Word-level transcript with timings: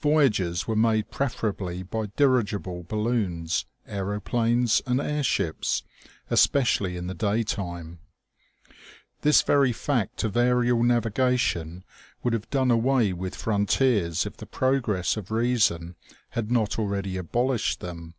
Voyages 0.00 0.66
were 0.66 0.74
made 0.74 1.10
preferably 1.10 1.82
by 1.82 2.06
dirigible 2.16 2.84
balloons, 2.84 3.66
aeroplanes 3.86 4.80
and 4.86 4.98
air 4.98 5.22
ships, 5.22 5.82
especially 6.30 6.96
in 6.96 7.06
the 7.06 7.12
daytime. 7.12 7.98
This 9.20 9.42
very 9.42 9.72
fact 9.74 10.24
of 10.24 10.38
aerial 10.38 10.82
navigation 10.82 11.84
would 12.22 12.32
have 12.32 12.48
done 12.48 12.70
away 12.70 13.12
with 13.12 13.34
frontiers 13.36 14.24
if 14.24 14.38
the 14.38 14.46
progress 14.46 15.18
of 15.18 15.30
reason 15.30 15.96
had 16.30 16.50
not 16.50 16.78
already 16.78 17.18
abolished 17.18 17.80
them. 17.80 18.14